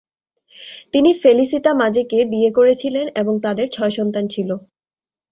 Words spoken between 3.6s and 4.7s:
ছয় সন্তান ছিল।